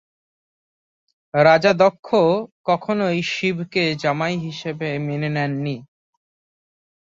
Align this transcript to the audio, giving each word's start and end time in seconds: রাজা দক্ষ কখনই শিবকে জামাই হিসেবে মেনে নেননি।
রাজা 1.33 1.71
দক্ষ 1.81 2.07
কখনই 2.65 3.19
শিবকে 3.31 3.83
জামাই 4.01 4.35
হিসেবে 4.45 4.89
মেনে 5.07 5.29
নেননি। 5.35 5.75